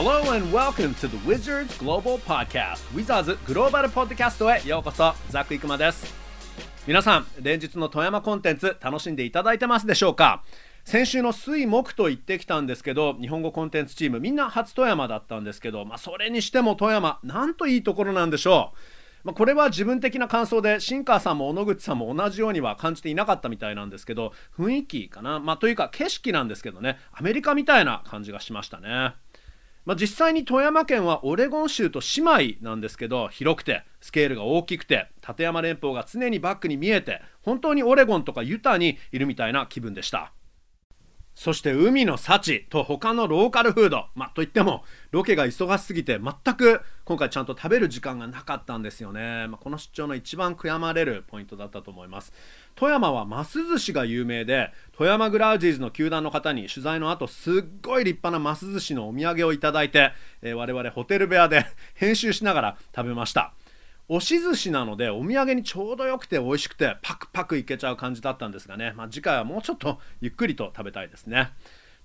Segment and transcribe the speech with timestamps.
[0.00, 2.86] Hello and welcome to the Wizards Global Podcast.
[2.94, 6.14] Wizards グローバルポッドキャストへようこそザック・イクマです。
[6.86, 10.44] 皆さん連日の富山コンテンツ楽しんでいただいてますでしょうか？
[10.84, 18.70] 先週の水木と言ってきたんですけど日本語コンテンツチームみんな初富山だったんですけど、まあ、それにしても富山なんといいところなんでしょ
[19.24, 29.14] う、まあ、これは自分的な感想で新川さんも小野口さんも同じようには感じていなかったみたいなんですけど雰囲気かな、まあ、というか景色なんですけどねアメリカみたいな感じがしましたね。
[29.88, 40.34] まあ、実際に富山県はオレゴン州と姉妹なんですけど広くてスケールが大きくて立山連峰が常にバックに見えて本当にオレゴンとかユタにいるみたいな気分でした。
[41.38, 52.32] そして海の幸と他のローカルフード、まあ、といってもロケが忙しすぎて全く今回ちゃんと食べる時間がなかったんですよね、まあ、この出張の一番悔やまれるポイントだったと思います。
[52.74, 60.10] 富山はます寿司が有名で富山グラウジーズの球団の方に取材の後すっごい立派なます寿司のお土産をいただいて、
[60.42, 63.52] えー、我々ホテル部屋で編集しながら食べました。
[64.08, 71.50] 押し寿司なのでお土産にちょうどよくて美味しくてパクパクいけちゃう感じだったんですがね、まあ、次回はもうちょっとゆっくりと食べたいですね。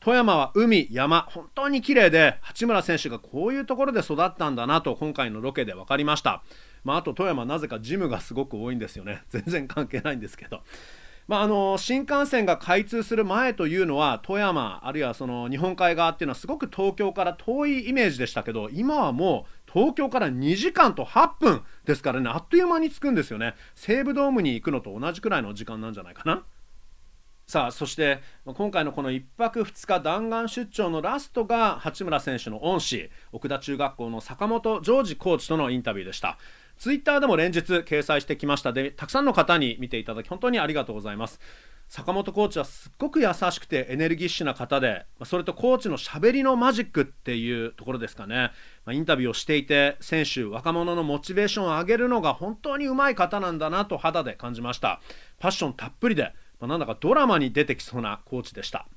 [0.03, 6.43] 富山は海山本当に綺麗で八村選手がこういうところで育ったんだなと今回のロケで分かりました。
[6.83, 9.23] まあ、あと富山なぜかジムがすごく多いんですよね。
[9.31, 10.61] 全然関係ないんですけど。
[11.25, 23.55] まあ、あの新幹線が開通する前というのは富山あるいはその日本海側っていうのはすごく東京から遠いイメージでしたけど今はもう東京から2時間と8分ですからねあっという間に着くんですよね。
[23.73, 26.43] 西武ドームに行くのと同じくらいの時間なんじゃないかな。
[27.45, 36.37] さあそして今回のこの1泊2日弾丸出張のラストが八村選手の恩師奥田中学校の坂本ジョージコーチとのインタビューでした。
[36.77, 38.73] ツイッターでも連日掲載してきました。
[38.73, 41.39] でたくさんの方に見ていただき本当にありがとうございます。
[41.89, 48.51] 坂本コーチはすっごく優しくてエネルギッシュな方でそれとコーチのしゃべりのマジックっていうところですかね、
[48.91, 54.99] インタビューをしていて選手若者のモチベーションを上げるのが本当にうまい方なんだなと肌で感じました。
[55.39, 58.87] パッションたっぷりで、まあ、なんだかドラマに出てきそうなコーチでした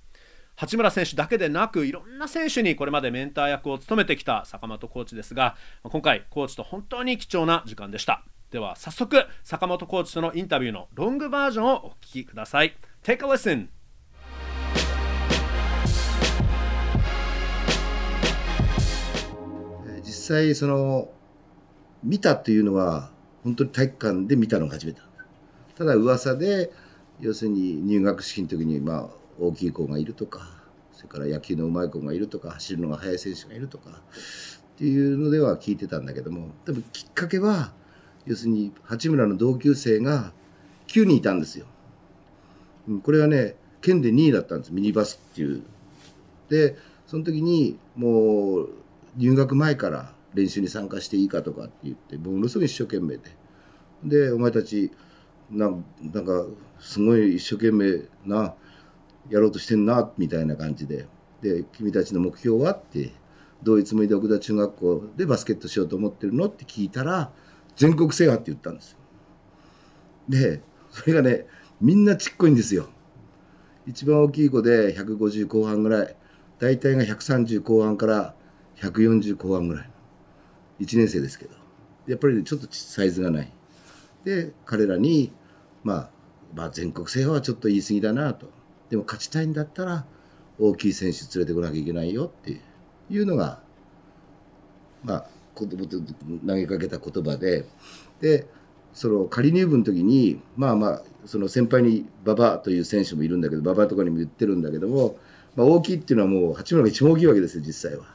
[0.56, 8.24] 八村選手だけでなくいろんな選手にこれまでメンター役を務めてきた坂本コーチですが今回コーチと本当に貴重な時間でした。
[8.50, 12.74] では早速坂本コーチとのインタビューのロングバージョンをお聞きください。
[13.02, 13.75] Take a listen.
[20.26, 21.08] 実際その
[22.02, 23.10] 見たというのは
[23.44, 25.00] 本当に体育館で見たのが初めて
[25.76, 26.72] ただ噂で
[27.20, 30.48] 要するに入学式の時にまあ大きい子がいるとか
[30.92, 33.94] それから野球のうまい子がいるとか走るのが速い選手がいるとかっ
[34.78, 37.72] ていうのでは聞いてたんだけども多分きっかけは
[38.24, 40.32] 要するに八村の同級生が
[40.88, 41.66] 9人いたんですよ。
[43.04, 45.62] これはね県で2位だったんですミニバスっていう。
[46.48, 46.76] で
[47.06, 48.70] その時にもう
[49.16, 53.34] 入学前から練習に参加していいかとかって言ってものすごい一生懸命で。
[54.04, 54.92] でお前たち
[55.50, 55.70] な
[56.00, 56.46] なんか
[56.78, 58.54] すごい一生懸命な
[59.30, 61.06] やろうとしてんなみたいな感じで
[61.40, 63.12] で君たちの目標はって
[63.62, 67.32] どういうつもりで奥田中学校でバスケットしようと思ってるのって聞いたら
[67.74, 68.98] 全国制覇って言ったんですよ。
[70.28, 71.46] でそれがね
[71.80, 72.88] みんなちっこいんですよ。
[73.86, 76.16] 一番大きい子で150後半ぐらい
[76.58, 78.34] 大体が130後半から
[78.76, 79.90] 140後半ぐらい
[80.80, 81.54] 1年生ですけど
[82.06, 83.52] やっぱり、ちょっとサイズがない。
[84.24, 85.32] で彼らに、
[85.84, 86.10] まあ、
[86.54, 88.50] まあ全国制覇はちょっと言い過ぎだなと
[88.90, 90.04] でも勝ちたいんだったら
[90.58, 92.60] 大きい選手連れてこなきゃいけないよって
[93.08, 93.60] いうのが
[95.04, 95.98] まあ子供と
[96.44, 97.66] 投げかけた言葉で
[98.20, 98.48] で
[98.92, 105.16] その仮入部の時にまあまあその先輩に馬場という選手もいるんだけど馬場とかにも言ってるんだけども、
[105.54, 108.06] まあ、大きいっていうのはもう八村が一番大きいわけですよ実際は。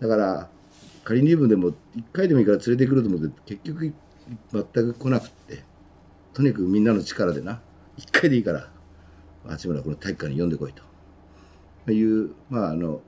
[0.00, 0.48] だから
[1.06, 1.74] 仮入部でも1
[2.12, 3.94] 回でもいいから連れてくると思って結局
[4.52, 5.62] 全く来なくって
[6.34, 7.60] とにかくみんなの力でな
[7.96, 8.68] 1回でいいから
[9.46, 10.82] 八村この体育館に呼んでこいと。
[11.92, 13.00] いうまああの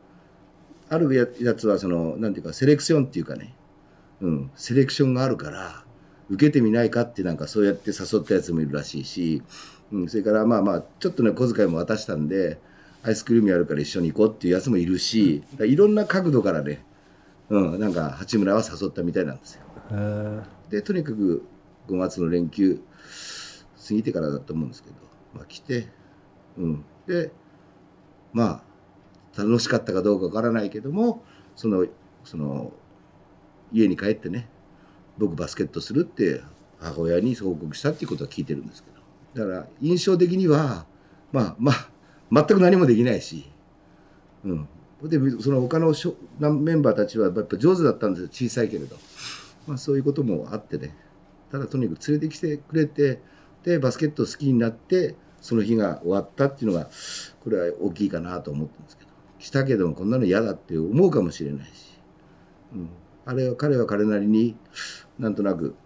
[0.88, 3.52] あるやつはそのなんていうかセレクションっていうかね、
[4.20, 5.82] うん、セレクションがあるから
[6.30, 9.42] 受けてみないかってなんかそうやって誘ったやつもいるらしいし、
[9.90, 12.60] うん、それからまあまあちょっとね小遣いも渡したんで
[13.02, 16.84] アイスクリームやるから一緒に行こうっていうやつもいるし、いろんな角度からね、
[17.50, 19.62] うん、なんか八村は誘ったみたいなんですよ。
[20.68, 21.44] でとにかく
[21.88, 22.80] 5月の連休
[23.88, 24.96] 過ぎてからだと思うんですけど、
[25.34, 25.88] まあ、来て
[26.58, 27.30] うん、で
[28.32, 28.62] ま
[29.36, 31.22] あ楽しかったかどうかわからないけども
[31.56, 31.86] その
[32.24, 32.72] その
[33.72, 34.48] 家に帰ってね
[35.16, 36.42] 僕バスケットするって
[36.80, 38.98] 母親に報告したっていうことは聞いてるんですけど。
[39.34, 40.86] だから印象的には
[41.32, 41.90] まあまあ
[42.30, 43.50] 全く何もできないし、
[44.44, 44.68] うん、
[45.02, 45.94] でその他の
[46.54, 48.96] メンバーたちはやっぱ上手だったんですよ小さいけれど、
[49.66, 50.96] まあ、そういうこともあってね。
[51.52, 53.22] ただとにかく連れてきてくれて
[53.62, 56.88] でバスケットを好きになってその日が終わったっていうのが
[57.42, 59.08] これは大きいかなと思ってるんですけど。
[59.38, 61.70] 来たけどもこんなの嫌だって思うかもしれないし、
[62.74, 62.90] うん、
[63.24, 64.56] あれは彼は彼なりに
[65.18, 65.76] なんとなく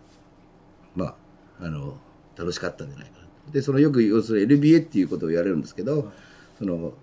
[0.96, 1.16] ま
[1.60, 1.98] ああの
[2.36, 3.52] 楽しかったんじゃないかな。
[3.52, 6.10] でそのよく要するに NBA っていうことを言われるんですけど、
[6.58, 6.94] その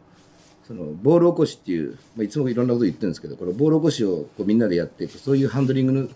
[0.70, 6.10] そのボール起こしっていう、まあ、いつもいろんなこと言ってるんですけどこのボール起こしをこうみんなでやってそういうハンドリング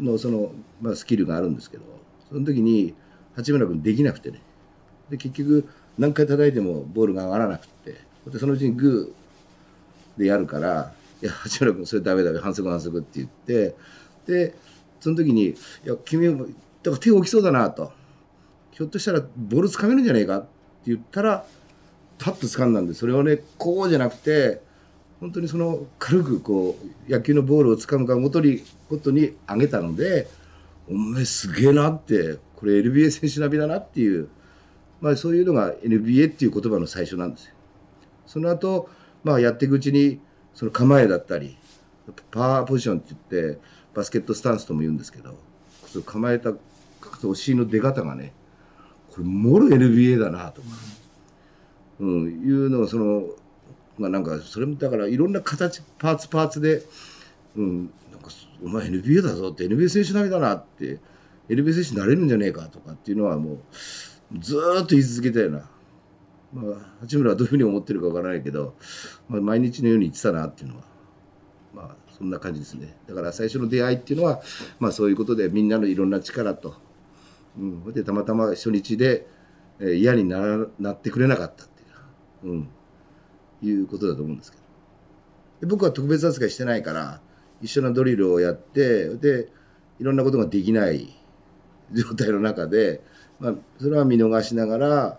[0.00, 0.50] のその、
[0.80, 1.82] まあ、スキルがあるんですけど
[2.30, 2.94] その時に
[3.36, 4.40] 八村君できなくてね
[5.10, 5.68] で結局
[5.98, 7.98] 何回叩いてもボールが上がらなくて
[8.28, 13.74] でそのうちにグーでやるから「いや八村君それダメダメ反則反則」って言って
[14.26, 14.54] で
[15.00, 15.54] その時に「い
[15.84, 16.46] や君だか
[16.90, 17.92] ら手が大きそうだな」と
[18.72, 20.48] 「ひょっとしたらボールつかめるんじゃないか?」って
[20.86, 21.44] 言ったら
[22.22, 24.62] 「パッと掴んだんでそれをねこうじゃなくて
[25.18, 26.78] 本当にその軽くこ
[27.08, 30.28] う野球のボールを掴むかごとにことに上げたので
[30.88, 34.28] お前すげえなってこれ NBA 選手並みだなっていう、
[35.00, 37.54] まあ、そういうのが NBA っていう言葉の最初なんですよ。
[38.26, 38.88] その後、
[39.24, 40.20] まあやっていくうちに
[40.54, 41.58] その構えだったり
[42.30, 43.60] パワーポジションって言って
[43.94, 45.34] バスケットスタンスとも言うんですけど
[46.06, 46.52] 構えた
[47.24, 48.32] お尻の出方がね
[49.10, 50.68] これもろ NBA だなとか。
[52.02, 53.22] うん、いうのをその
[53.96, 56.82] まあなんかそれもだからいろんな形パーツパーツで、
[57.56, 58.28] うん、なんか
[58.62, 60.98] お前 NBA だぞって NBA 選手並みだなって
[61.48, 63.58] NBA 選手になれるんじゃねえかとかっていうのはもう
[64.40, 65.68] ずっと言い続けたような。
[66.52, 68.74] まあ、八村はどういうふうに思ってるかわからないけど、
[69.26, 70.82] まあ、毎日のように言ってたなっていうのは
[71.72, 74.42] まあそんな感じですねだから最初の出会いっていうのは、
[74.78, 76.74] まあ、そういうことでみんなのいろんな力と、
[77.58, 79.26] うん、でたまたま初日で、
[79.80, 81.64] えー、嫌にならなってくれなかった
[82.44, 82.68] うん、
[83.62, 84.62] いうことだと思うんですけど
[85.60, 87.20] で僕は特別扱いしてないから
[87.60, 89.48] 一緒なドリルをやってで
[90.00, 91.14] いろんなことができない
[91.92, 93.02] 状態の中で、
[93.38, 95.18] まあ、それは見逃しながら、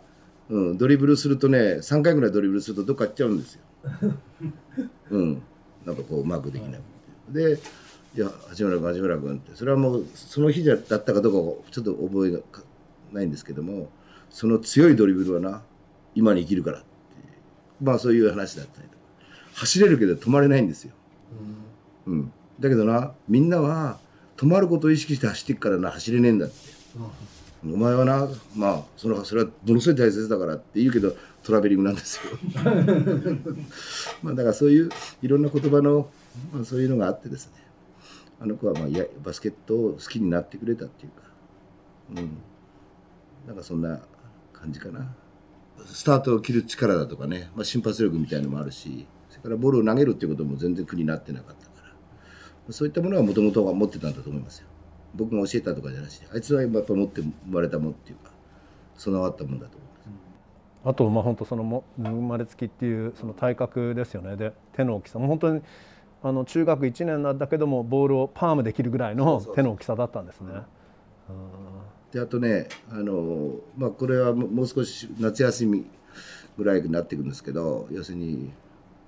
[0.49, 3.61] うん、ドリブルするとね3回ぐらいドリブルするとどっか行っちゃうんですよ。
[5.11, 5.41] うん、
[5.85, 6.81] なんかこううまくできない。
[7.29, 7.59] で
[8.15, 12.39] いや八村君八村君ってそれはもうその日だったかどうかちょっと覚えが
[13.11, 13.89] ないんですけども
[14.29, 15.63] その強いドリブルはな
[16.13, 16.83] 今に生きるから
[17.83, 19.03] まあそういう話だったりとか。
[19.55, 20.93] 走れるけど止まれないんですよ、
[22.07, 23.99] うん、うん、だけどなみんなは
[24.35, 26.55] 止まることを意識して走っていくからな走れねえんだって、
[27.63, 32.37] うん、お前はなまあそれはそれはものすごい大切だからって言うけどトラベリングなんですよ。
[34.23, 34.89] まあだからそういう
[35.21, 36.09] いろんな言葉の、
[36.53, 37.53] まあ、そういうのがあってですね。
[38.39, 42.21] あの子はまあやバスケットを好きになってくれたっていうか。
[42.21, 42.37] うん。
[43.45, 43.99] なんかそんな
[44.53, 45.13] 感じかな。
[45.85, 51.87] スタートを切る力だとかね、まあ、瞬発力みたいのもあるしそれからボールを投げるっていうことも全然苦になってなかったか
[52.67, 54.67] らそういったものはもともとは持ってたんだと思いますよ。
[55.15, 58.31] 僕が教えたとかじゃなしにあいつはやっぱ持って生まれたもんっていうか
[58.95, 59.93] 備わったもんだと思います。
[60.85, 64.35] あとまあ本当そのも生まれつきっていうその体格ですよね。
[64.35, 65.61] で手の大きさも本当に
[66.23, 70.47] あの中学1年なんだけどもボールをパームできるぐらいの手の大きさだったんですね。
[71.29, 71.72] うん
[72.13, 75.85] であとねあの、まあ、これはもう少し夏休み
[76.57, 78.51] ぐらいになっていくんですけど要するに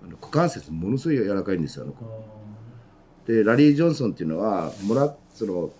[0.04, 2.04] あの股関節ものすごい柔らかいんですよあの子。
[3.28, 5.72] でラリー・ジョンソンっていうのはもらその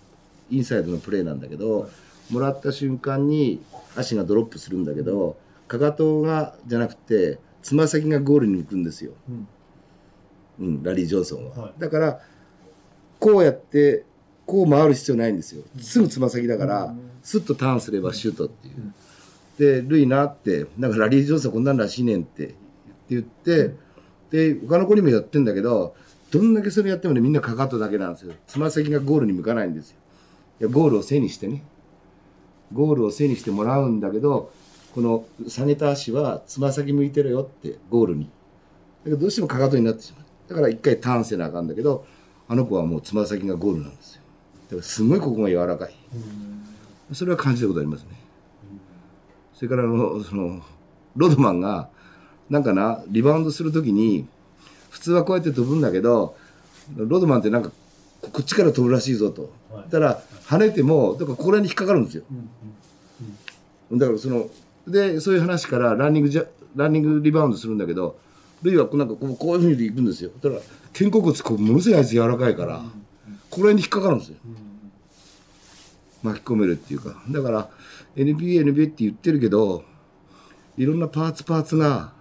[0.50, 1.88] インサイドのプレーなんだけど、は
[2.30, 3.60] い、もらった瞬間に
[3.96, 9.48] 足がドロップするんだけどかかとがじゃなくてつま先がゴールに行くんですよ、うん、
[10.60, 11.56] うん、ラリー・ジョンソンは。
[11.56, 12.20] はい、だから
[13.18, 14.04] こうやって
[14.46, 18.94] こう回る必要ないんですよすぐつま先だから、スッとターンすればシュートっていう。
[19.58, 22.54] で、ルイなって、なんかラリー・ジョンソンこんなんらしいねんって
[23.10, 23.74] 言って、
[24.30, 25.94] で、他の子にもやってんだけど、
[26.30, 28.34] どんだけそれやってもね、みんなかかとだけなんですよ。
[28.46, 29.96] つま先がゴールに向かないんですよ。
[30.60, 31.64] いやゴールを背にしてね。
[32.72, 34.52] ゴールを背にしてもらうんだけど、
[34.94, 38.24] この下げた足はつま先向いてるよって、ゴールに。
[38.24, 38.30] だ
[39.04, 40.24] けどどうしてもかかとになってしまう。
[40.48, 42.04] だから一回ターンせなあかんだけど、
[42.48, 44.15] あの子はもうつま先がゴールなんですよ。
[44.68, 45.94] だからすごいここが柔らかい。
[47.12, 48.08] それは感じたことありますね。
[49.54, 50.60] それからあの、その、
[51.16, 51.88] ロドマンが、
[52.50, 54.26] なんかな、リバウンドするときに、
[54.90, 56.36] 普通はこうやって飛ぶんだけど、
[56.96, 57.70] ロドマンってなんか、
[58.20, 59.50] こっちから飛ぶらしいぞと。
[59.72, 62.24] はい、たら、跳ねても、だからここらに引っかかるんですよ。
[63.92, 64.48] だからその、
[64.86, 66.44] で、そういう話からランニングじゃ、
[66.74, 68.18] ランニングリバウンドするんだけど、
[68.62, 70.30] ルイはなんかこうこういうふうに行くんですよ。
[70.42, 70.62] だから、
[70.96, 72.84] 肩甲骨こうものすごいあいつ柔らかいから、こ
[73.56, 74.36] こら辺に引っかかるんですよ。
[76.22, 77.68] 巻き込めるっていうかだから
[78.16, 79.84] NBA NBA って言ってるけど
[80.76, 82.12] いろんなパーツパーツが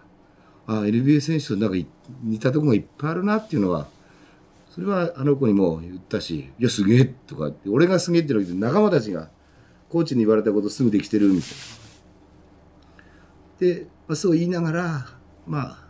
[0.68, 1.88] あ NBA 選手となんか
[2.24, 3.88] 似たとこがいっぱいあるなっていうのは
[4.70, 9.30] それはあの子にも言ったし「いやすげえ」とかって俺がすげえって言うの仲間たちが
[9.90, 11.50] コーチに言われたことすぐできてるみたい
[13.60, 13.66] な。
[13.74, 15.06] で、まあ、そう言いながら
[15.48, 15.86] まあ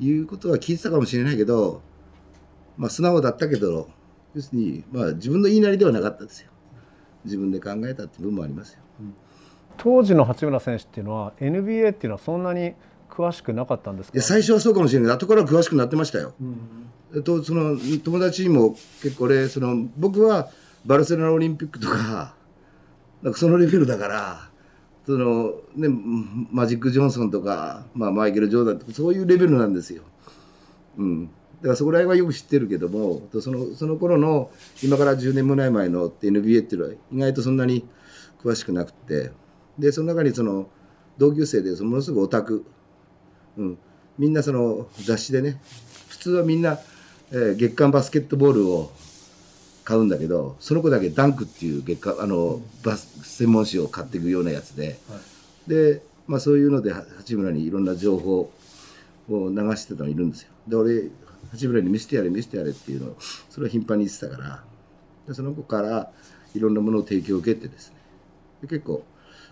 [0.00, 1.82] 言うことは聞いてたかもしれないけど
[2.76, 3.88] まあ素直だったけど
[4.34, 6.50] 要するにまあ自分の言いなりではなかったですよ。
[7.24, 8.80] 自分で考えたって部分もありますよ。
[9.76, 12.74] 当時の八村選手っていうのは NBA っていうのはそんなに
[13.10, 14.16] 詳しくなかったんですか？
[14.16, 16.34] いや最初はそうかもしれない後から詳しくなってましたよ。
[17.14, 20.48] えっと、その友達にも結構俺その僕は
[20.84, 22.34] バルセロナオリンピックとか
[23.22, 24.50] なんかそのレベルだから
[25.06, 25.88] その、ね、
[26.50, 30.02] マジック・ジョンソンとか、まあ、マイケル・ジョーダンとかそういうレベルなんですよ。
[30.98, 31.30] うん、
[31.60, 34.50] だからそこら辺はよく知ってるけどもそのその頃の
[34.82, 37.86] 今から10年もない前の NBA っていうのは意外とそんなに
[38.42, 39.30] 詳しくなくて
[39.78, 40.68] でその中にその
[41.18, 42.64] 同級生でそのものすごくオタク、
[43.56, 43.78] うん、
[44.18, 45.60] みんなその雑誌でね
[46.08, 46.78] 普通はみんな、
[47.30, 48.92] えー月刊バスケットボールを
[49.84, 54.98] 買うんだけどその子だけダンクっていう月刊あのバス専門誌を買っていくようなやつで、
[55.66, 58.50] で、まあ、そういうのでは八村にいろんな情報
[59.28, 60.50] を流してたのいるんですよ。
[60.66, 61.10] で俺
[61.54, 63.16] 八村に見せてやれ見せてやれっていうのを
[63.48, 64.64] それは頻繁に言ってたから
[65.26, 66.10] でその子から
[66.54, 67.96] いろんなものを提供を受けてですね。
[68.62, 69.04] で結構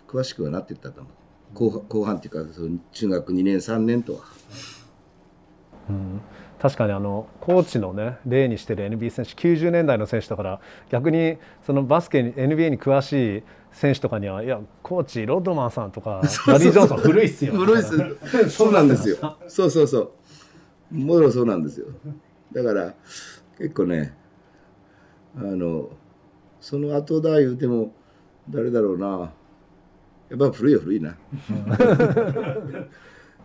[0.06, 1.12] 詳しくはなっていったと思う。
[1.54, 4.20] 後半後半っていうかその中学2年3年とは。
[6.60, 13.42] 確かにあのコーチのね例にしてる NBA 選手90年代の選手だから逆にそのバスケに NBA に詳しい
[13.72, 17.54] 選手とかにはいやコーチロッドマンさんとか ダディ・ジョンソン古いっすよ。
[17.54, 17.96] 古いっす。
[18.48, 19.36] そうなんですよ。
[19.48, 20.10] そうそうそう
[20.92, 21.86] もろそうなんですよ。
[22.52, 22.94] だから
[23.58, 24.14] 結構ね
[25.36, 25.90] あの
[26.60, 27.92] その後だ言うても
[28.48, 29.32] 誰だろうな。
[30.30, 31.16] やっぱ古いよ古いな。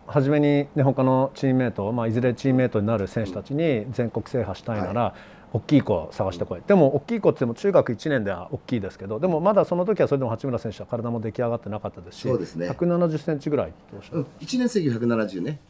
[0.06, 5.14] 初めに、ね、他のチームメート、まあ、いずれチームメートになる選手たちに全国制覇したいなら、
[5.52, 6.62] 大きい子を探してこい。
[6.66, 12.68] でも大きい子って言っても中学1年では大きいですけどでもまだその時はそれでも八村選手は体も出来上がってなかったですしそうですね。
[12.68, 15.60] 170センチぐらいっておっしゃるうん、1年生で170ね。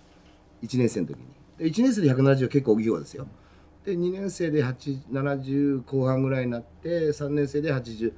[0.62, 1.25] 1年生の時に
[1.58, 3.26] で1年生で170は結構大きい方ですよ。
[3.84, 8.12] で2年生で70後半ぐらいになって3年生で80、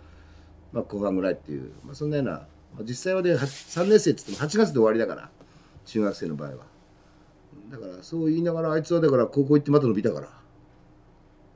[0.73, 2.47] まあ、後半ぐらいっていう、まあ、そんなような、ま
[2.80, 5.30] あ、実際はで3年生って言っても8月で終わりだから
[5.85, 6.56] 中学生の場合は。
[7.70, 10.28] だからそう言いながらあいつはだから高校行ってまた伸びたから。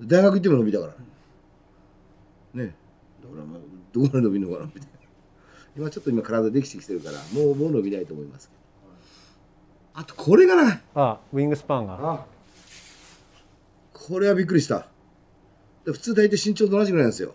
[0.00, 0.94] 大学行っても伸びたから。
[2.54, 2.74] ね。
[3.22, 3.60] だからまあ
[3.92, 4.88] どこまで伸びるのかなみたいな。
[5.76, 8.63] 今ちょっと今体できてきてるからもうもう伸びないと思いますけど。
[9.94, 10.80] あとこれがな。
[10.94, 11.98] あウィングスパンが。
[12.00, 12.26] あ。
[13.92, 14.86] これはびっくりした。
[15.84, 17.34] で普通大体身長と同じぐらいなんですよ。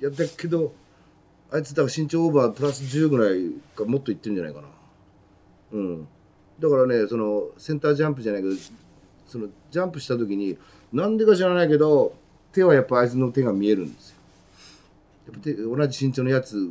[0.00, 0.74] いやだけど
[1.52, 4.68] あいつだから身長オーバープラス10ぐらいかもっといってるんじゃないかな。
[5.72, 6.08] うん。
[6.58, 8.54] だからねそのセンタージャンプじゃないけど
[9.26, 10.58] そのジャンプした時に
[10.92, 12.14] なんでか知らないけど
[12.52, 14.16] 手はやっぱあいつの手が見えるんですよ。
[15.28, 16.68] やっぱ手同じ身長のやつ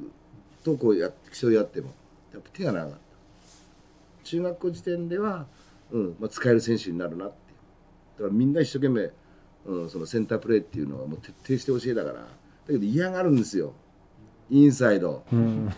[0.63, 1.93] とこうやって競い合っても。
[2.33, 3.08] やっぱ手が長かった
[4.29, 5.47] 中学校時点では、
[5.91, 6.15] うん。
[6.19, 7.35] まあ、使える選手になるなって。
[8.17, 9.11] だからみんな一生懸命、
[9.65, 12.23] うん、そのセンタープレーっていうのはもう徹底して教えたから。
[12.23, 12.27] だ
[12.67, 13.73] けど嫌がるんですよ。
[14.49, 15.73] インサイド、うん。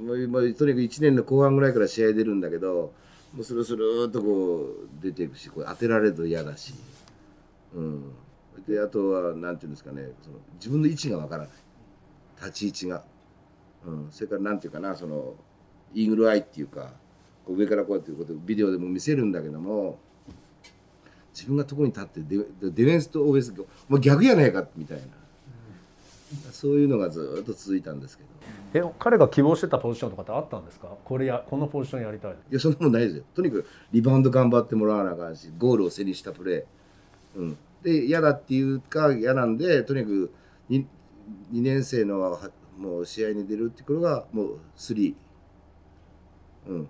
[0.00, 2.94] もうもうとにかく1年の後半ぐらいから試合出るんだけど
[3.34, 4.66] もうスルスルーっとこ
[4.98, 6.74] う出ていくしこう当てられると嫌だし、
[7.74, 8.14] うん、
[8.66, 11.52] であとはなんていうんですかねその自分の位置がわからない。
[12.40, 13.04] 立ち位置が、
[13.86, 15.34] うん、それからなんていうかなその
[15.94, 16.92] イーグルアイっていうか
[17.46, 19.98] こう上からこうやってことビデオでも見せるんだけども
[21.32, 23.54] 自分がとこに立ってデデディフェンスとオフェンス
[23.88, 25.04] もう逆やないかみたいな、
[26.52, 28.30] そういうのがずっと続いたんですけど。
[28.72, 30.88] え彼が希望してたポジションとかってあったんですか？
[31.04, 32.32] これやこのポジションやりたい。
[32.32, 33.24] いやそんなもんないですよ。
[33.34, 40.32] とにかくリバウンド頑張ってもらわなあかんしゴールを背にしたプレー、うん、で嫌だっていうか嫌なんでとにかく
[40.70, 40.84] 2,
[41.52, 45.14] 2年生のはもう試合に出るってことがもう3
[46.68, 46.88] うん。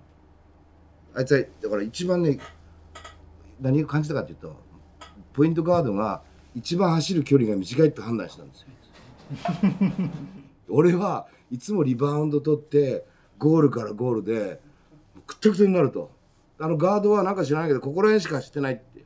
[1.14, 2.38] あいつはだから一番ね
[3.60, 4.56] 何を感じたかっていうと
[5.32, 6.22] ポイントガードが
[6.54, 8.68] 一番走る距離が短いって判断したんですよ。
[10.68, 13.04] 俺はいつもリバウンド取って
[13.38, 14.60] ゴールからゴールで
[15.26, 16.10] くったくたになると。
[16.58, 19.00] あのガードはなんか知らないけどここら辺しかしてないって。
[19.00, 19.04] っ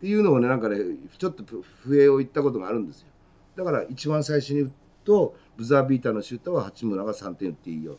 [0.00, 0.76] ていうのをねなんかね
[1.16, 1.44] ちょっと
[1.84, 3.08] 笛を言ったことがあるんですよ。
[3.56, 4.72] だから一番最初に打
[5.06, 7.96] とブザービーターのシュートは八村が3点打っていいよ、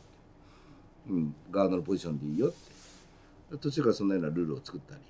[1.10, 3.58] うん、ガードのポジションでいいよって。
[3.58, 5.02] 途中からそんなようなルールを作ったり。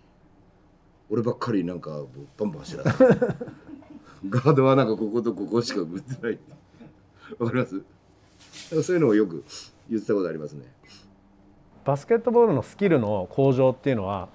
[1.09, 2.03] 俺ばっかりなんか
[2.37, 3.03] バンバン走らせて
[4.29, 6.53] ガードはなんかこことここしか打ってないって。
[7.39, 8.83] わかります？
[8.83, 9.43] そういうのをよく
[9.89, 10.65] 言ってたことありますね。
[11.85, 14.27] バスケットボールのスキルの向上っていうのは、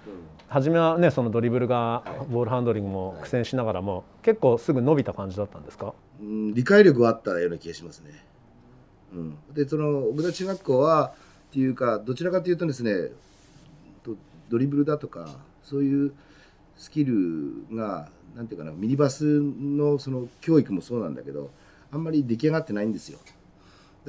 [0.49, 8.25] 初めはねそのドリブルがボールハンドリングも苦戦しながらも、結構すぐ伸びた感じだったんですか、うん、理解力はあったような気がしますね。
[9.13, 11.13] うん、でその奥田中学校は
[11.53, 13.11] っていうかどちらかというとですね
[14.49, 16.15] ドリブルだとかそういう
[16.79, 21.51] スキルがなんていうかなミニバスのその教育もそうなんだけど
[21.91, 23.19] あんまり出来上がってないんですよ。
[23.19, 23.33] だか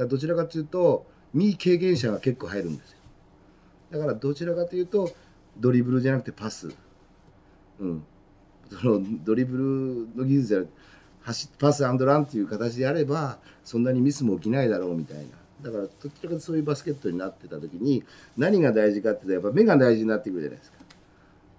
[0.04, 2.98] らどちらかというと未経験者が結構入るんですよ。
[3.92, 5.12] だからどちらかというと
[5.58, 6.74] ドリブルじゃなくてパス。
[7.82, 8.06] うん。
[8.72, 10.74] そのドリブルの技術じゃなくて
[11.60, 15.43] パスアンドランっていう形であればそんなにミスも起きないだろうみたいな。
[15.64, 18.04] だからどちらかとそういうバスケットになってた時に
[18.38, 20.78] 何が大事かっていうとやっぱ目が大事になってくるじゃないですか。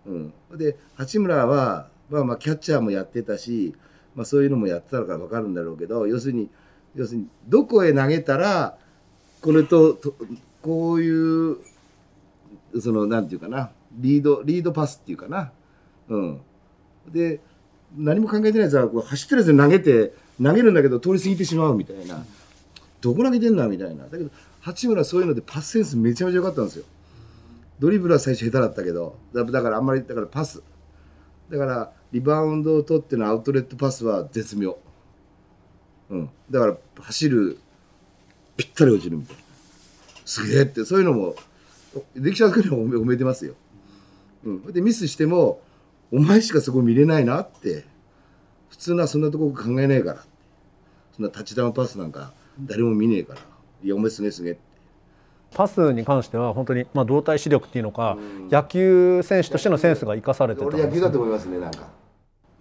[0.07, 3.75] うん、で八村は、まあ、まあキャッチャーもやってたし、
[4.15, 6.51] まあ、そういうのもやってたのから分かるんだろうけど要するに
[6.95, 8.77] 要するにどこへ投げたら
[9.41, 10.15] これとと
[10.61, 11.57] こういう
[12.81, 15.53] そのなんていうかなリードリードパスっていうかな、
[16.09, 16.41] うん、
[17.09, 17.41] で
[17.97, 22.25] 何も考えてないやつはこう走ってるやつに投げて投げるんだけど通り過ぎてしまうみたいな。
[23.05, 24.05] どこ投げてんだみたいな。
[24.05, 24.31] だけど
[24.61, 26.85] 八村そういうのでパスセンスめちゃめちゃ良かったんですよ。
[27.79, 29.17] ドリブルは最初下手だったけど。
[29.33, 30.63] だからあんまりだからパス。
[31.51, 34.79] だからリバウンドを取ってのアウトレットパスは絶妙、
[36.09, 37.59] うん、だから走る
[38.57, 39.43] ぴったり落ちるみたいな。
[40.25, 40.85] すげえって。
[40.85, 41.37] そういうのも
[42.17, 43.55] できちゃうくらい褒めてますよ、
[44.45, 45.61] うん、でミスしても
[46.11, 47.85] お前しかそこ見れないなって。
[48.71, 50.25] 普通のはそんなとこ考えないから
[51.15, 53.41] そんなタッチダウンパスなんか誰も見ねえから。
[53.83, 54.61] いやお前すげえすげえって。
[55.55, 58.19] パスに関しては本当にまあ動体視力っていうのか、
[58.51, 61.89] 野球選手としてのセンスが生かされてた俺野球だと思いますねなんか。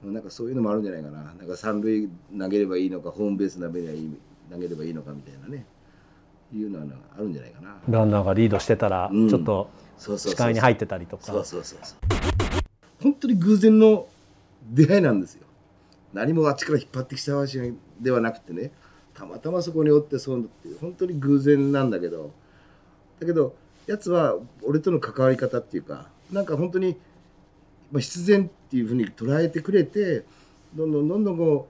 [0.04, 1.24] なんかそういうのもあるんじゃないかな。
[1.24, 4.18] なんか三塁投げればいいのかホームベース投げればいい
[4.52, 5.66] 投げればいいのかみたいなね。
[6.54, 6.86] いうのは
[7.16, 7.78] あるんじゃないかな。
[7.90, 11.24] ランナーがリードしてたらちょっと視界に入ってたりとか。
[11.24, 11.98] そうそうそうそう。
[13.02, 14.08] 本当に偶然の
[14.70, 15.48] 出会いなんですよ。
[16.14, 18.72] 何もあっちから引っ張ってきたわけではなくてね
[19.14, 22.32] たまたまそこにおってそうって本当に偶然なんだけど
[23.20, 23.56] だけど
[23.88, 26.98] やつは俺との関わり方っていうかなんか本当に、
[27.96, 30.24] 必然っていうふうに捉えてくれて
[30.74, 31.68] どんどんどんどんこ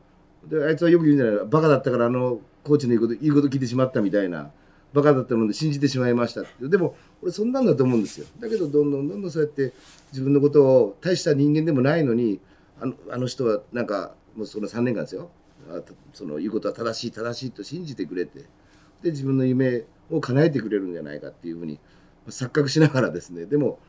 [0.48, 4.52] うであいつはよく言うんじゃないバカだったからあのコーチの言うこと言うこと聞いてしまったみたいな
[4.94, 8.28] バカだったので信じてしまいましたってでも俺そんなんだと思うんですよ。
[8.40, 9.74] だけどどんどんどんどんそうやって
[10.12, 12.40] 自分のことを大した人間でもないのに
[12.80, 15.30] あのあの人はなんかもうその3年間ですよ。
[16.14, 18.46] その言うことは正しい正しいと信じてくれて
[19.02, 21.80] で自分の夢を叶えてくれるんじゃないかっていうふうに
[22.28, 23.46] 錯覚しながらですね。
[23.46, 23.80] でも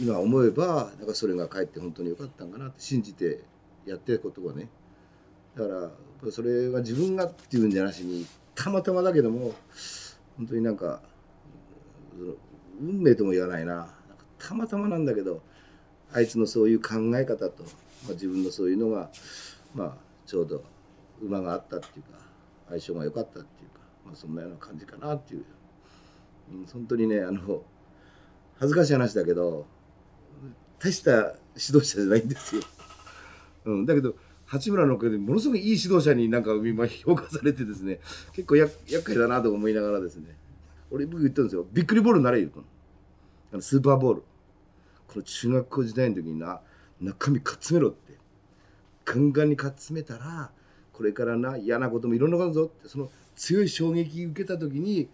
[0.00, 3.42] 今思えばなんかそれがかえって本当に良かったんかなって信じて
[3.84, 4.68] やってることはね。
[5.56, 5.90] だか
[6.24, 9.54] らそれは自分がっていうんじゃなしにたまたまだけども
[10.38, 11.02] 本当になんか
[12.80, 13.88] 運命とも言わないな。
[14.38, 15.42] たまたまなんだけど
[16.14, 17.62] あいつのそういう考え方と、
[18.04, 19.10] まあ、自分のそういうのが、
[19.74, 20.64] まあ、ちょうど
[21.20, 22.18] 馬があったっていうか
[22.68, 25.44] 相性が良かったっていうか、まあ、そんなような感じかなっていう、
[26.52, 27.62] うん、本当にねあの
[28.58, 29.66] 恥ずかしい話だけど
[30.78, 32.62] 大した指導者じゃないんですよ。
[33.66, 38.00] うん、だけど八村のおかげでものすごくいい指導者になんか今評価されてですね
[38.32, 40.36] 結構や厄介だなと思いながらですね
[40.90, 41.64] 俺僕言ったんですよ。
[41.72, 42.48] びっくりボールなれよ
[43.52, 44.22] あのスーパーボール。
[45.06, 46.60] この中学校時代の時にな
[47.00, 48.01] 中身かっつめろって。
[49.04, 50.50] ガンガンにかっつめたら
[50.92, 55.08] これからな嫌なこともいろんなことあるぞってその強い衝撃受けた時に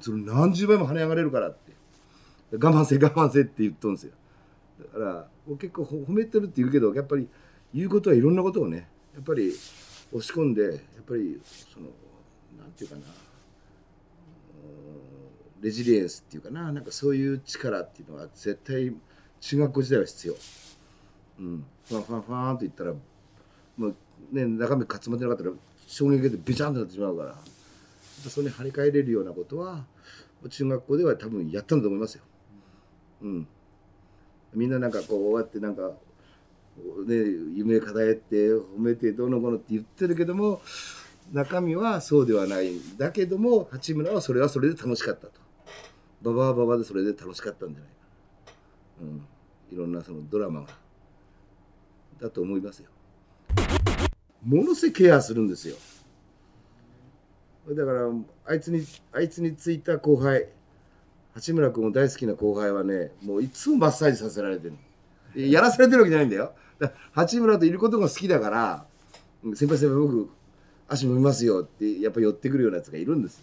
[0.00, 1.74] その何十倍も跳ね上がれるからって。
[2.58, 4.12] 我慢せ我慢せって言っとるんですよ。
[4.92, 7.28] だから結構褒めてるって言うけどやっぱり
[7.72, 10.72] 言うことはいろんなことをねやっぱり押し込んでやっ
[11.06, 11.40] ぱり
[11.72, 11.86] その
[12.58, 13.02] なんていうかな
[15.60, 18.92] レジリエンスっていうかななんかそういう力っていうのは絶対
[19.40, 20.34] 中学校時代は必要。
[21.40, 22.94] うん、ファンファンファンと言ったら
[23.76, 23.94] もう
[24.32, 25.52] ね中身かつまってなかったら
[25.86, 27.34] 衝撃でビチャンとなってしまうから。
[28.30, 29.84] それに張り替えれるようなことは
[30.48, 32.22] 中学校では多分やったんだと思いますよ。
[33.20, 33.46] うん、
[34.54, 35.92] みんななんかこうやってなんか
[37.06, 37.14] ね、
[37.54, 40.62] 夢叶えて褒めてどうのこうのって言ってるけども
[41.32, 42.72] 中身はそうではない。
[42.96, 45.32] だけども八村はそれはそれで楽しかったと。
[46.22, 47.96] ババアババでそれで楽しかったんじゃないか、
[49.02, 49.26] うん、
[49.70, 50.68] いろんなそのドラマが。
[52.20, 52.88] だと思いますよ。
[54.44, 55.76] ものすごいケアするんですよ。
[57.68, 58.10] だから
[58.46, 60.48] あいつにあいつについた後輩
[61.34, 64.70] 八村君も大好きな後輩はねもういつもマッサージさせられて
[65.34, 66.52] るやらされてるわけじゃないんだよ。
[67.12, 68.86] 八村といることが好きだから
[69.54, 70.30] 先輩先輩僕
[70.88, 73.42] 足もみますよってやっぱ寄ってくるようなやつがいるんです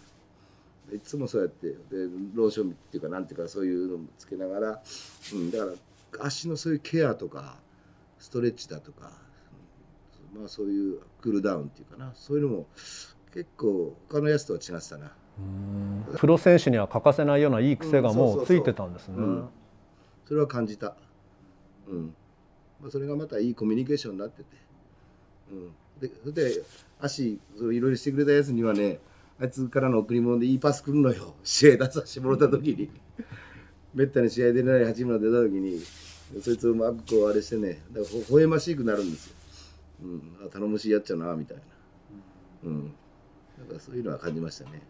[0.94, 1.76] いつもそうやってで
[2.34, 4.82] ローションっていうかなんていうかそういうのもつけながら、
[5.32, 7.56] うん、だから足のそういうケアとか
[8.18, 9.10] ストレッチだとか、
[10.32, 12.66] まあそういうクールダウンっていうかなそういうのも
[13.32, 15.12] 結構他のやつとは違ってたな。
[16.16, 19.16] プロ選手には欠かせないようないい癖がもうついてたんですね。
[20.26, 20.94] それは感じた。
[21.88, 22.14] うん。
[22.80, 24.48] まあ、それがまたいいコミュニケーションになってて。
[25.50, 25.72] うん。
[26.00, 26.62] で、それで
[27.00, 28.98] 足いろいろしてくれたやつにはね、
[29.40, 31.34] あいつからの贈り物でいいパス来るのよ。
[31.42, 32.90] 試合出させてもらった時に。
[33.94, 35.80] めったに試合出れない八村出た時に、
[36.40, 39.34] そいつをうまくこうあれしてね、だからほほえましくなるんですよ。
[40.02, 40.36] うん。
[40.44, 41.62] あ、頼もしいやっちゃな、みたいな。
[42.64, 42.94] うん。
[43.68, 44.82] だかそういうのは感じましたね。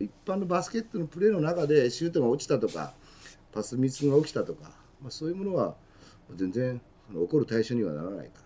[0.00, 2.94] 一般のバスケットのプレーの中でシュートが落ちたとか
[3.52, 4.70] パスミスが起きたとか、
[5.02, 5.74] まあ、そういうものは
[6.34, 6.80] 全然
[7.12, 8.40] 起こる対象にはならないか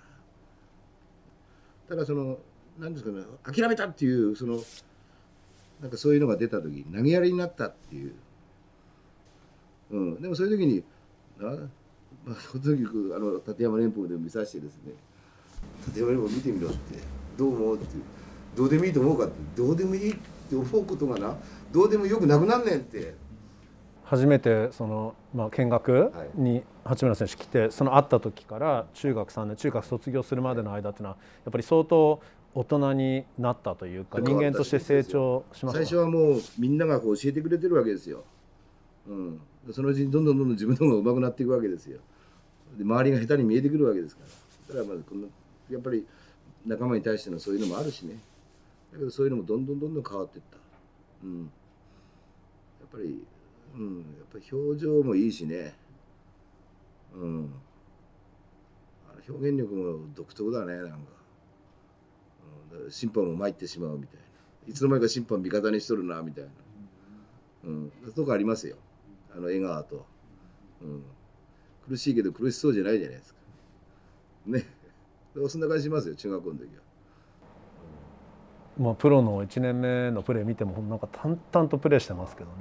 [1.88, 2.38] らただその
[2.78, 4.60] 何ですかね諦めたっていうその
[5.80, 8.14] なんかそういうのが出た時投げやりになったっていう、
[9.90, 10.82] うん、でもそういう時に
[11.40, 11.68] あ、
[12.24, 14.92] まあ、とにかくあの立山連邦で見させてですね。
[15.86, 16.78] 立山連邦見てみろって。
[17.36, 17.86] どう思うって
[18.56, 19.34] どうでもいいと思うかって。
[19.56, 20.16] どうでもいいっ
[20.48, 21.34] て思うことがな。
[21.72, 23.14] どうでもよくなくなんねんって。
[24.04, 32.20] 初めてその、まあ、見学に八村選手来てその会った時から中学3年中学卒業するまでの間っていうのはやっぱり相当
[32.54, 35.84] 大人になったというか人間として成長しました。
[35.84, 38.24] 最初はもうみんながこう教えてくれてるわけですよ、
[39.08, 39.40] うん、
[39.72, 41.98] そのうちにどんどんどんどん自分の方が上手くなっていくわけですよ
[42.76, 44.22] で周りが下手に見えてくるわけですか
[44.68, 44.74] ら。
[44.74, 45.28] だからまずこの
[45.70, 46.06] やっぱり
[46.66, 48.14] 仲間に対してのそういうのもあるしね。
[48.92, 50.58] だけどそういうのもどんどんどんどん変わっていった、
[51.24, 51.46] うん、や
[52.86, 53.24] っぱり
[53.76, 55.74] うん、やっぱり表情もいいしね、
[57.12, 57.52] うん、
[59.28, 60.96] 表現力も独特だねなんか、
[62.84, 64.24] うん、審判も参ってしまうみたいな。
[64.66, 66.50] いつの間にか審判味方にしとるなみたいな、
[67.64, 68.76] うん、とかありますよ。
[69.34, 70.06] あの笑顔と、
[70.82, 71.02] うん、
[71.86, 73.40] 苦しいけど苦しそうじゃないじゃないですか。
[74.46, 74.66] ね。
[75.48, 76.82] そんな感じしますよ中学校の時は。
[78.78, 82.56] まあ、プロの1年目のプレー見てもなんか淡々とプレーしてますけどね。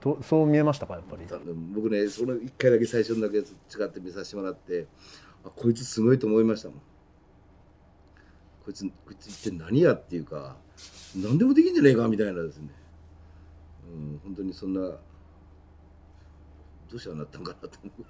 [0.00, 1.26] とそう見えましたかやっぱり？
[1.74, 4.86] 僕ねその1回だけ最初のだけ違って見させてもらって
[5.44, 6.78] あこいつすごいと思いましたもん。
[8.64, 10.56] こいつこいつ一体何やっていうか
[11.16, 12.68] 何でもできんじゃねえかみたいなですね。
[13.92, 14.98] うん本当にそんなど
[16.92, 18.02] うしてああなったんかなと思う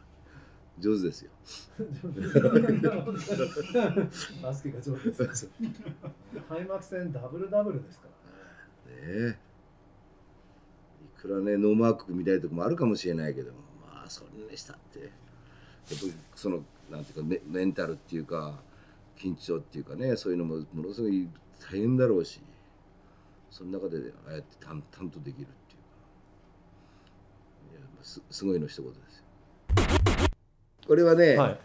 [0.80, 1.30] 上手ですよ。
[4.42, 5.50] バスケが上手です。
[6.48, 8.06] 開幕戦ダブルダブルですか
[8.86, 8.96] ら。
[8.96, 9.48] ねえ。
[11.20, 15.14] それはねノーマークみたいなとこもあるかもしれないけどまあそれにしたってやっぱ
[15.90, 18.54] りそのなんていうかメメンタルっていうか
[19.16, 21.28] 緊張っていうかねそういうのもものすごい
[21.60, 22.40] 大変だろうし
[23.50, 25.80] その中でああやって淡々とできるっていう
[27.74, 29.07] かいやすすごいの一言ですよ。
[30.88, 31.61] これはね、はい、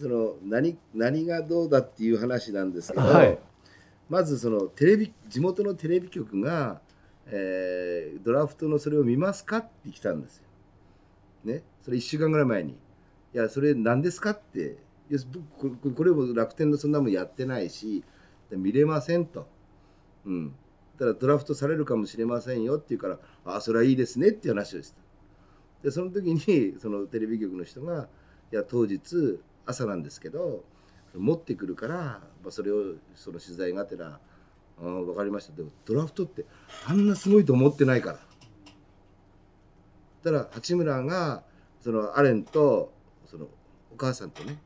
[0.00, 3.38] その何何がどうだっていう話なんですけど、はい、
[4.08, 6.80] まずそのテレビ地元のテレビ局が
[7.30, 10.44] えー、ドラフトのそれを見ますかって来たんですよ。
[11.44, 12.72] ね、それ1週間ぐらい前に。
[12.72, 12.76] い
[13.32, 14.78] や、それ何ですかって、
[15.10, 15.20] いや
[15.58, 18.04] これも楽天のそんなもんやってないし、
[18.50, 19.46] 見れませんと。
[20.24, 20.54] うん。
[20.98, 24.96] ただドラフトされるかもしれませんよって言うから、ああ、それはいいですねっていう話をした。
[25.82, 28.08] で、その時に、そのテレビ局の人が、
[28.52, 30.64] いや、当日、朝なんですけど、
[31.14, 34.20] 持ってくるから、まあ、それを、その取材がてら、
[34.80, 35.52] あ分かりました。
[35.54, 36.44] でもドラフトって
[36.86, 38.18] あんなすごいと思ってないから。
[40.22, 41.42] たら八村が
[41.80, 42.92] そのアレンと
[43.26, 43.46] その
[43.92, 44.58] お母さんとね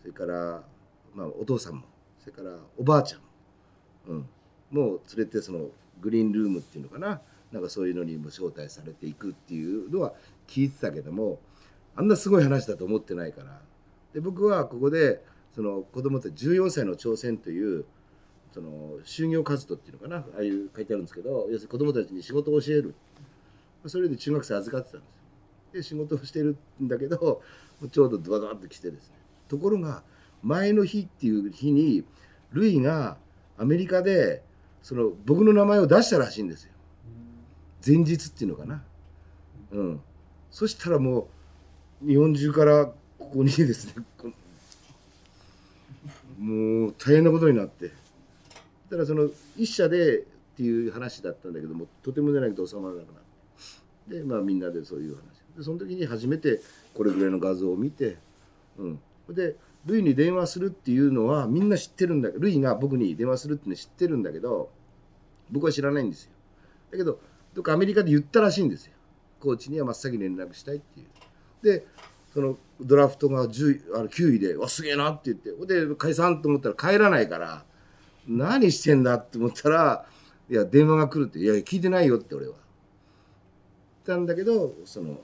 [0.00, 0.62] それから、
[1.14, 1.82] まあ、お父さんも
[2.18, 3.20] それからおばあちゃん、
[4.08, 4.28] うん、
[4.70, 5.68] もう連れてその
[6.00, 7.20] グリーンルームっていうのかな。
[7.50, 10.12] なんかそういうのにも招待されていくっていうのは
[10.46, 11.38] 聞いてたけども
[11.98, 13.60] あんなすごい話だと思ってないから。
[14.14, 15.20] で僕はここで
[15.52, 17.84] その子供たち14歳の挑戦という
[18.52, 20.18] その就業活動っていうのかな？
[20.18, 22.94] ああいう書いてあるんですけど要するに子どもたちに仕事を教える。
[23.86, 25.12] それで中学生預かってたんです。
[25.72, 27.42] で仕事をしてるんだけど
[27.90, 29.16] ちょうどドバドバッと来てですね。
[29.48, 30.04] ところが
[30.44, 32.04] 前の日っていう日に
[32.52, 33.16] ルイが
[33.58, 34.42] アメリカで
[34.82, 36.72] その僕の名前を出したらしいんですよ。
[37.84, 38.84] 前日っていうのかな？
[39.72, 40.00] うん。
[40.50, 41.26] そしたらもう
[42.06, 44.04] 日本中からここにですね
[46.38, 47.88] もう大変なことになって。
[47.88, 47.92] だ
[48.96, 50.22] からその一社でっ
[50.56, 53.22] ていう話だったんだけどもとてもじゃないけど収まらなくなっ
[54.08, 54.18] て。
[54.18, 55.22] でまあみんなでそういう話。
[55.56, 56.60] でその時に初めて
[56.94, 58.16] これぐらいの画像を見て
[58.78, 59.00] うん。
[59.30, 64.70] でルイに電話するっていうのはみんな知ってるんだけどルイが僕に電話するっていうの知ってるんだけど
[65.50, 66.30] 僕は知らないんですよ。
[66.92, 67.20] だけど
[67.54, 68.92] どっかアメリカで言ったらしいんですよ。
[69.40, 71.06] コーチには真っ先に連絡したいっていう。
[71.62, 71.86] で
[72.32, 77.64] そのドラフトが10あの9位で「わすげえな」って言ってで解散と思ったら帰らないから
[78.26, 80.06] 何してんだって思ったら
[80.48, 82.54] 「いや電話が来る」って「いや聞いてないよ」って俺は。
[84.06, 85.20] 言ったんだけどその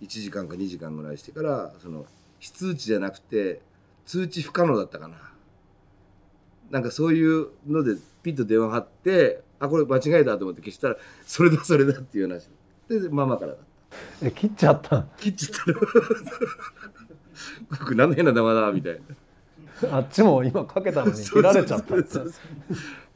[0.00, 2.06] 1時間か2時間ぐらいしてからその
[2.38, 3.60] 非通知じゃなくて
[4.06, 5.16] 通知不可能だったかな。
[6.70, 12.48] なんかそういうのでピッと電話があってあこれ間違えたと思って消したらそれだそれだっていう話
[12.88, 13.69] でママからだった
[14.22, 15.06] え切っちゃった。
[15.18, 15.72] 切っちゃった。
[15.72, 15.76] の
[17.70, 19.00] 僕何の変な名前だみたい
[19.82, 19.96] な。
[19.96, 21.94] あっちも今かけたのに切られちゃった。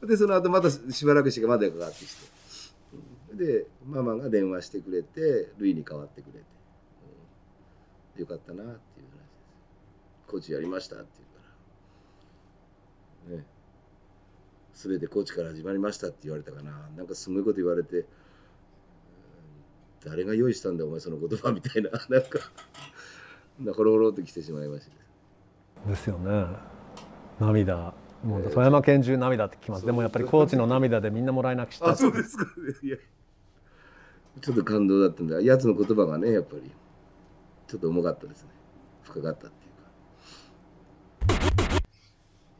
[0.05, 2.05] でその後またしばらくしてまでかかって。
[2.05, 2.35] きて
[3.35, 6.39] でママが電話してくれてルイに代わってくれて、
[8.15, 8.21] うん。
[8.21, 8.81] よかったなっていう話です。
[10.27, 11.05] コーチやりましたって
[13.27, 13.37] 言うから。
[13.37, 13.45] ね。
[14.73, 16.89] 全てコーチから始まりましたって言われたかな。
[16.97, 17.97] なんかすごいこと言われて。
[17.97, 18.05] うん
[20.05, 21.89] 誰が用意したんだお前その言葉みたいな。
[22.09, 22.39] なんか。
[23.73, 24.87] ほろほろっと来てしまいまし
[25.83, 26.47] たですよね。
[27.39, 27.93] 涙。
[28.23, 29.85] もう富山県中涙ってきます。
[29.85, 31.89] でもやっぱりコーチの涙でみんなもらい泣きした。
[31.89, 32.45] あそうですか。
[32.83, 32.97] いや。
[34.41, 35.41] ちょっと感動だったんだ。
[35.41, 36.71] やつの言葉がねやっぱり。
[37.67, 38.49] ちょっと重かったですね。
[39.03, 39.69] 深かったってい
[41.29, 41.81] うか。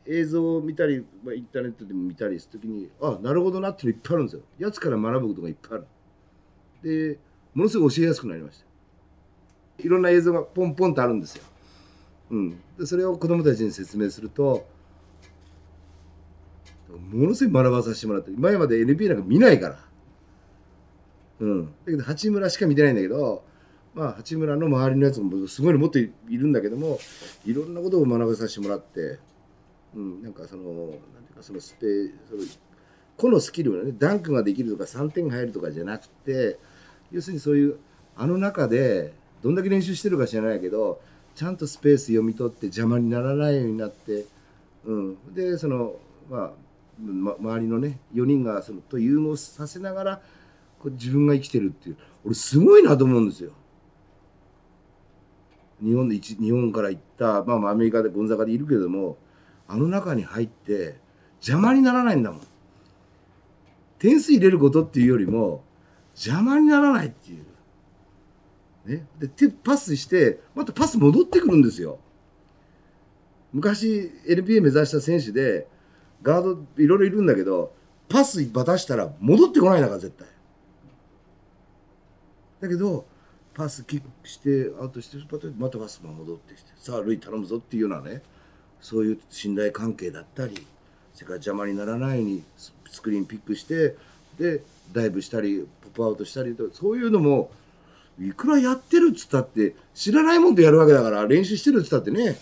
[0.08, 4.42] 映像を見たり、まあ、インターネットでも見たりするときにあなるほどなっていうのいっぱいあるんですよ。
[4.58, 5.88] やつから学ぶことがいっぱいある。
[6.84, 7.20] で
[7.56, 8.66] ものすごい教えやすくなりました。
[9.80, 11.44] いろんな映像がポンポンとあるんですよ、
[12.32, 14.66] うん、でそれを子供たちに説明すると
[17.12, 19.80] ものすごい学ばさせてもらって前まで NBA なんか見ないから。
[21.42, 23.44] うん、だけど八村しか見てないんだけど、
[23.94, 26.98] まあ、八村の周りのやつもすごいのもっといるんだけども
[27.46, 29.20] いろんなことを学ばさせてもらって、
[29.94, 31.88] うん、なんかそのなんていうかそのスペ
[32.30, 32.44] その
[33.18, 36.58] 個のスキルがねダンクができるとか3点が入るとかじゃなくて
[37.12, 37.78] 要するにそういう
[38.16, 41.02] あの中でどんだけ練習してるか知らないけど
[41.36, 44.26] ちゃんとスペース読み取って邪魔にならないようになって、
[44.86, 45.96] うん、でその
[46.30, 46.52] まあ
[47.00, 50.22] ま、周りのね4人がそのと融合させながら
[50.80, 53.52] こう自分が生きてるっていう俺すごいなと思うんですよ。
[55.84, 59.18] 日本で一日本から行った、まあ、まあアメリカでゴンザカでいるけども
[59.68, 60.96] あの中に入って
[61.42, 62.42] 邪魔にならないんだもん。
[64.00, 65.64] 点数入れることっていうよりも
[66.16, 67.46] 邪魔にならないっていう。
[68.86, 72.00] ね、で手パスしてまたパス戻ってくるんですよ。
[73.52, 75.68] 昔 NBA 目指した選手で
[76.22, 77.74] ガードいろいろいるんだけど
[78.10, 80.28] パス渡したら戻ってこないんだから絶対。
[82.62, 83.06] だけど
[83.54, 85.18] パスキックしてアウトして
[85.58, 88.22] またパスが戻ってきてさあルイ頼むぞっていうようなね
[88.82, 90.68] そういう信頼関係だったり
[91.14, 92.44] それから邪魔にならないように
[92.92, 93.96] スクリーンピックして
[94.38, 97.52] でダイブしたりポップアウトしたりとそういうのも
[98.20, 102.34] いくらやってるっつったって知らないもんでやるわけだから練習してるっつったってねいや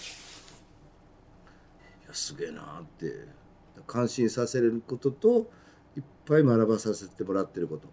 [2.12, 3.28] すげえなって
[3.88, 5.50] 感心させることと
[5.98, 7.88] いっぱい学ばさせてもらってること。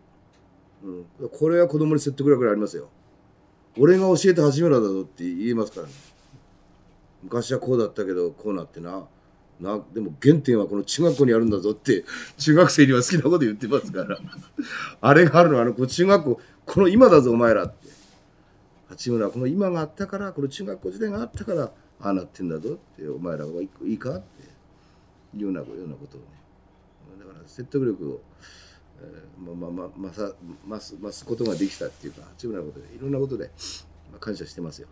[0.82, 2.88] うん、これは子供に説得力ありますよ。
[3.78, 5.92] 俺が教えた八村だぞって言いますからね。
[7.22, 9.06] 昔はこうだったけどこうなってな。
[9.60, 12.04] なでも原点はこの中学校にあるんだぞって
[12.38, 14.18] 中学生には好きなこと言ってますから。
[15.00, 17.88] あれがあるのはあのこの中学校この今だぞお前らって。
[18.88, 24.42] 八村はこの今があったからこの中学校時代があったからああなってんだぞってお前らがいいかって
[25.36, 26.26] いうようなようなことをね。
[27.20, 28.20] だから説得力を
[29.38, 30.32] まあまあまあ、さ
[30.68, 33.50] 増す増すことができたっていうか八村のことでいろんなことで、
[34.10, 34.88] まあ、感謝してますよ。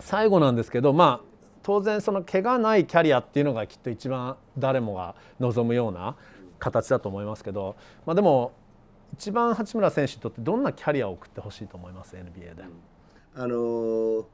[0.00, 1.33] 最後なんですけどまあ
[1.64, 6.14] 当然その怪我ないキャリアっていうのがきっと一番誰もが望むような
[6.58, 7.74] 形だと思いますけど、
[8.06, 8.52] まあ、でも
[9.14, 12.64] 一番八村選手にとってどんなキャリアを送ってほしいと思います？NBA で。
[13.34, 14.24] あのー、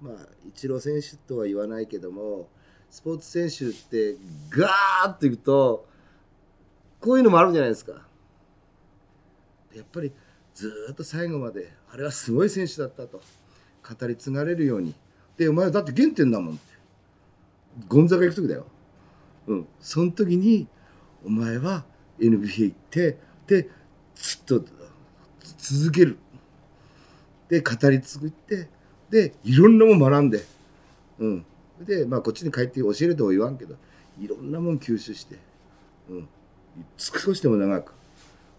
[0.00, 0.14] まあ
[0.46, 2.48] イチロー選手とは言わないけども
[2.88, 4.16] スポーツ選手って
[4.50, 5.86] ガーッといくと
[7.00, 8.06] こういうのもあるじゃないですか。
[9.74, 10.12] やっぱり
[10.54, 13.20] ずっと最後まであれはすごい選手だったと
[13.98, 14.94] 語り継がれるように
[15.36, 16.60] でお前だって原点だもん
[17.86, 18.66] ゴンザが行く時だよ、
[19.46, 20.66] うん、その時に
[21.24, 21.84] お前は
[22.18, 23.68] NBA 行ってで
[24.14, 24.64] ずっと
[25.58, 26.18] 続ける。
[27.48, 28.68] で語り継ぐって
[29.08, 30.44] でいろんなもん学んで、
[31.18, 31.46] うん、
[31.80, 33.74] でまあこっちに帰って教えるとは言わんけど
[34.20, 35.38] いろんなもん吸収して、
[36.10, 36.28] うん、
[36.98, 37.94] 少しでも長く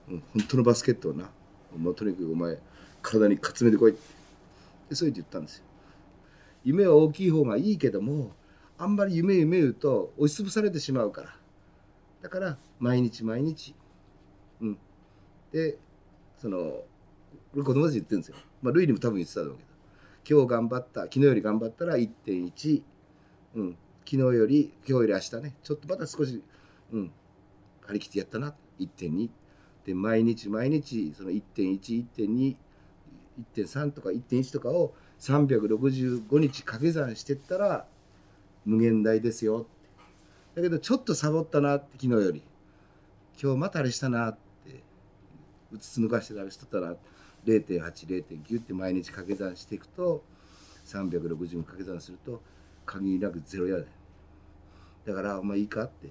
[0.09, 1.29] うん、本当のバスケットをな
[1.77, 2.57] もうとにかくお前
[3.01, 4.01] 体にかつめてこいって。
[4.89, 5.63] でそう言って言ったんですよ。
[6.63, 8.31] 夢は大きい方がいいけども
[8.81, 11.35] あんまり夢夢言うと押しつぶされてしまうから。
[12.21, 13.75] だから毎日毎日、
[14.61, 14.77] うん、
[15.51, 15.77] で
[16.37, 16.85] そのこ
[17.57, 19.69] れ子供たち言ってるんですよ、まあ、ルイにも多分言ってただろうけど。
[20.29, 22.81] 今日頑張った昨日より頑張ったら1.1、
[23.55, 25.55] うん、昨日より今日より明日ね。
[25.63, 26.43] ちょっとまた少し、
[26.91, 27.11] うん、
[27.85, 28.53] 張り切ってやったな。
[28.79, 29.29] 1.2
[29.85, 32.55] で毎日毎日その1.11.2
[33.55, 37.87] 1.3とか1.1とかを365日掛け算してったら
[38.69, 39.65] 無限大ですよ。
[40.53, 42.43] だけどちょっとサボったなって昨日より。
[43.41, 44.83] 今日またあれしたなって
[45.71, 46.95] うつつ抜かしてあれしとったな
[47.45, 50.23] 0.80.9って毎日掛け算していくと
[50.85, 52.43] 360に掛け算すると
[52.85, 53.87] 限りなくゼロやで。
[55.05, 56.09] だからまあいいかって。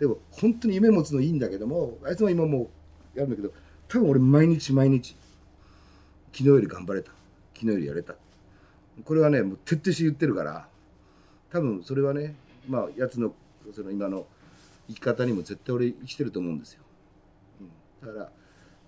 [0.00, 2.70] でも本当に夢持つのいいんだけどもあいつも今も
[3.14, 3.52] うやるんだけど
[3.86, 5.14] 多分俺毎日毎日
[6.32, 7.12] 昨日より頑張れた。
[7.54, 8.14] 昨日よりやれた。
[9.04, 10.68] これはねもう徹底して言ってるから
[11.50, 12.34] 多分それはね
[12.68, 13.34] まあやつの
[13.74, 14.26] その今の
[14.88, 16.82] 生き方にも絶対俺生きてると思うんですよ、
[17.60, 18.30] うん、だから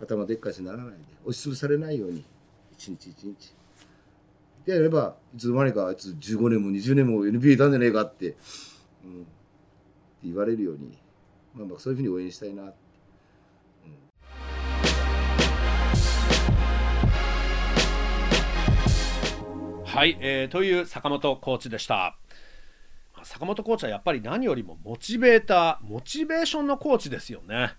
[0.00, 2.24] 頭でっかちにならないで押しつぶされないように
[2.72, 3.54] 一日一日。
[4.64, 9.26] でやればいつの間にかあいつ15年も20年も NBA いたんじゃねえかって,、うん、って
[10.24, 10.96] 言われるように、
[11.54, 12.82] まあ、まあそういうふうに応援したいなって。
[19.84, 22.16] はい、えー、という坂本コーチでした。
[23.24, 27.74] 坂本コーチはやっぱり何よりもモチベーターモチベーションのコーチですよね。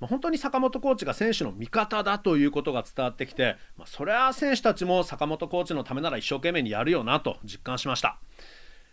[0.00, 8.18] ま本当に坂本コーチが選手の味方だということが伝わってきて、まあ、それは選手たちも坂本コーチのためなら一生懸命にやるよなと実感しました。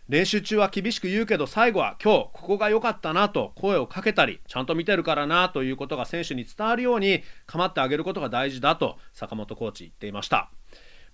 [0.08, 10.50] 練習中は厳しく言うけど最後は今日ここが良かったなと声をかけたりちゃんと見てるからなということが選手に伝わるように構ってあげることが大事だと坂本コーチ言っていました。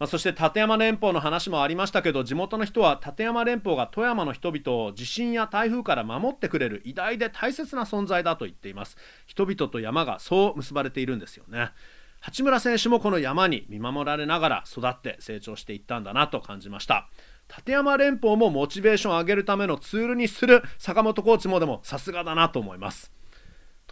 [0.01, 8.97] まあ、そして立山連峰の話もありましたけど地元の人は立山連峰が富山の人々を地震や台風から守ってくれる偉大で大切な存在だと言っています。
[9.27, 11.73] 人々と山がそう結ばれているんですよね。
[12.21, 17.11] 八村選手もこの山に見守られながら育って成長していったんだなと感じました。
[17.55, 23.20] 立山連峰もモチベーションを上げるためのツールにする坂本コーチもでもさすがだなと思います。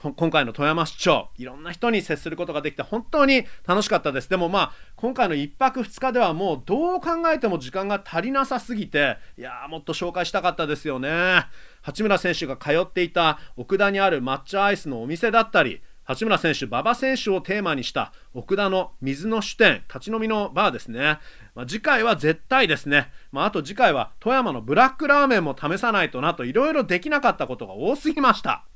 [0.01, 11.47] 今回の富山市長いろんな人に接することができて本当に楽しかったですでもまあ今回の1泊2日ではもうどう考えても時間が足りなさすぎていやーもっと紹介したかったですよね
[11.83, 21.19] 八村選手が通っていた奥田にある抹茶アイスのお店だったり八村選手、馬場選手をテーマにした奥田の水の酒店、立ち飲みのバーですね。
[21.55, 23.13] まあ、次回は絶対ですね。
[23.31, 28.68] まあ、あと次回は富山のブラックラーメンも試さないとなといろいろできなかったことが多すぎました。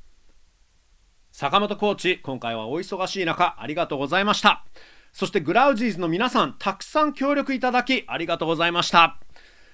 [1.32, 4.66] 坂本コーチ今回はお忙しい中ありがとうございました。
[5.14, 9.16] そしてグラウジーズの皆さんたくさん協力いただきありがとうございました。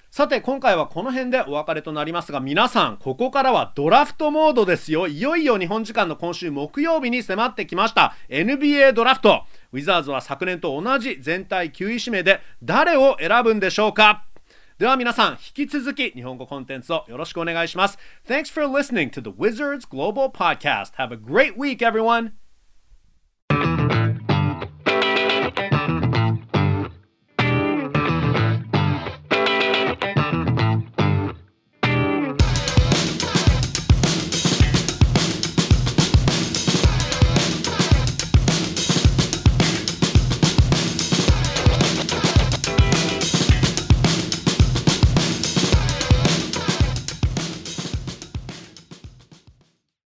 [0.09, 5.07] さて今回はこの辺でお別れとなりますが皆さんここからはドラフトモードですよ。
[5.07, 8.15] いよいよ日本時間の今週木曜日に迫ってきました。
[8.29, 9.43] NBA ドラフト。
[9.73, 14.23] ウィザーズは昨年と同じ全体9位指名で誰を選ぶんでしょうか？
[14.78, 17.98] では皆さん、引き続き日本語コンテンツをよろしくお願いします。
[18.26, 20.94] Thanks for listening to the Wizards Global Podcast.
[20.96, 22.37] Have a great week, everyone!